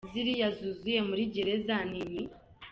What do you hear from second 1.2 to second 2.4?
gereza n’inki?